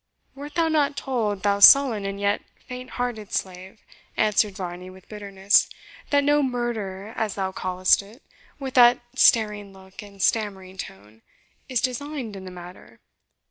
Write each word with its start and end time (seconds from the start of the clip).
"Wert 0.33 0.55
thou 0.55 0.67
not 0.67 0.97
told, 0.97 1.43
thou 1.43 1.59
sullen 1.59 2.05
and 2.07 2.19
yet 2.19 2.41
faint 2.65 2.89
hearted 2.97 3.31
slave," 3.31 3.79
answered 4.17 4.55
Varney, 4.55 4.89
with 4.89 5.07
bitterness, 5.07 5.69
"that 6.09 6.23
no 6.23 6.41
MURDER 6.41 7.13
as 7.15 7.35
thou 7.35 7.51
callest 7.51 8.01
it, 8.01 8.23
with 8.59 8.73
that 8.73 8.97
staring 9.13 9.73
look 9.73 10.01
and 10.01 10.19
stammering 10.19 10.77
tone, 10.77 11.21
is 11.69 11.81
designed 11.81 12.35
in 12.35 12.45
the 12.45 12.49
matter? 12.51 12.99